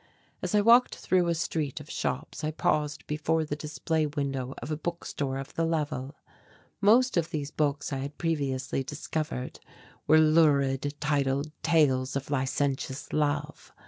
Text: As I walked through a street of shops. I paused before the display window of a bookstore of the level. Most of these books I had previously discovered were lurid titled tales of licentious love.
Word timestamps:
As 0.41 0.55
I 0.55 0.61
walked 0.61 0.95
through 0.95 1.27
a 1.27 1.35
street 1.35 1.79
of 1.79 1.87
shops. 1.87 2.43
I 2.43 2.49
paused 2.49 3.05
before 3.05 3.45
the 3.45 3.55
display 3.55 4.07
window 4.07 4.55
of 4.57 4.71
a 4.71 4.75
bookstore 4.75 5.37
of 5.37 5.53
the 5.53 5.63
level. 5.63 6.15
Most 6.81 7.17
of 7.17 7.29
these 7.29 7.51
books 7.51 7.93
I 7.93 7.97
had 7.99 8.17
previously 8.17 8.81
discovered 8.83 9.59
were 10.07 10.17
lurid 10.17 10.95
titled 10.99 11.51
tales 11.61 12.15
of 12.15 12.31
licentious 12.31 13.13
love. 13.13 13.71